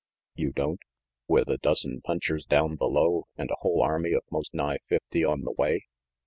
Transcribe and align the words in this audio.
"You 0.33 0.51
don't? 0.51 0.79
With 1.27 1.47
a 1.47 1.59
dozen 1.59 2.01
punchers 2.03 2.43
down 2.45 2.75
below, 2.75 3.27
and 3.37 3.51
a 3.51 3.55
whole 3.59 3.83
army 3.83 4.13
of 4.13 4.23
most 4.31 4.51
nigh 4.51 4.79
fifty 4.89 5.23
on 5.23 5.41
the 5.41 5.51
way." 5.51 5.83